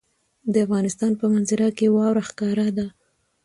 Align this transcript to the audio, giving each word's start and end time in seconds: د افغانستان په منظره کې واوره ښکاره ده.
د 0.53 0.55
افغانستان 0.65 1.11
په 1.19 1.25
منظره 1.33 1.67
کې 1.77 1.87
واوره 1.93 2.21
ښکاره 2.29 2.67
ده. 2.77 2.87